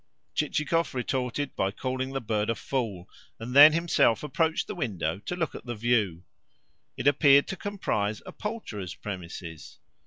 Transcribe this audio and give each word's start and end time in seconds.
Chichikov 0.33 0.95
retorted 0.95 1.55
by 1.55 1.69
calling 1.69 2.09
the 2.11 2.19
bird 2.21 2.49
a 2.49 2.55
fool, 2.55 3.07
and 3.39 3.55
then 3.55 3.71
himself 3.71 4.23
approached 4.23 4.65
the 4.65 4.73
window 4.73 5.19
to 5.19 5.35
look 5.35 5.53
at 5.53 5.67
the 5.67 5.75
view. 5.75 6.23
It 6.97 7.05
appeared 7.05 7.47
to 7.49 7.55
comprise 7.55 8.19
a 8.25 8.31
poulterer's 8.31 8.95
premises. 8.95 9.77